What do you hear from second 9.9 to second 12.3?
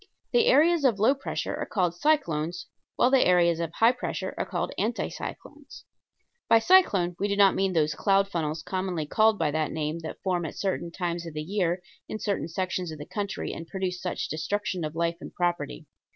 that form at certain times of the year in